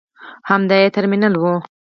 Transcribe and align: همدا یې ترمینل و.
همدا 0.49 0.75
یې 0.83 0.93
ترمینل 0.95 1.33
و. 1.37 1.43